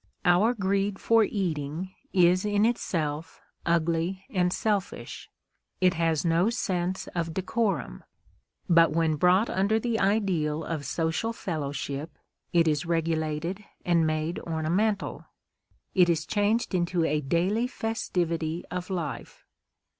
Our 0.25 0.55
greed 0.55 0.97
for 0.97 1.23
eating 1.23 1.91
is 2.11 2.43
in 2.43 2.65
itself 2.65 3.39
ugly 3.67 4.25
and 4.31 4.51
selfish, 4.51 5.29
it 5.79 5.93
has 5.93 6.25
no 6.25 6.49
sense 6.49 7.05
of 7.09 7.35
decorum; 7.35 8.03
but 8.67 8.91
when 8.93 9.15
brought 9.15 9.47
under 9.47 9.79
the 9.79 9.99
ideal 9.99 10.63
of 10.63 10.87
social 10.87 11.33
fellowship, 11.33 12.17
it 12.51 12.67
is 12.67 12.83
regulated 12.87 13.63
and 13.85 14.07
made 14.07 14.39
ornamental; 14.39 15.27
it 15.93 16.09
is 16.09 16.25
changed 16.25 16.73
into 16.73 17.05
a 17.05 17.21
daily 17.21 17.67
festivity 17.67 18.63
of 18.71 18.89
life. 18.89 19.45